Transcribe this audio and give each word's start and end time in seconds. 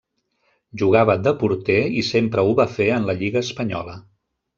Jugava 0.81 1.15
de 1.27 1.33
porter 1.43 1.77
i 2.03 2.05
sempre 2.07 2.45
ho 2.47 2.55
va 2.61 2.67
fer 2.79 2.87
en 2.95 3.05
la 3.11 3.17
Lliga 3.21 3.45
espanyola. 3.49 3.95